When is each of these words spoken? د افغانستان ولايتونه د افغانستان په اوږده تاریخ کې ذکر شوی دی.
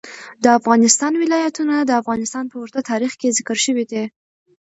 د 0.43 0.45
افغانستان 0.59 1.13
ولايتونه 1.23 1.75
د 1.83 1.91
افغانستان 2.01 2.43
په 2.49 2.55
اوږده 2.59 2.81
تاریخ 2.91 3.13
کې 3.19 3.35
ذکر 3.37 3.57
شوی 3.65 3.85
دی. 3.91 4.03